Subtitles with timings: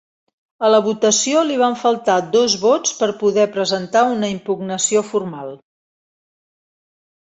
[0.69, 5.57] A la votació li van faltar dos vots per poder presentar una impugnació formal.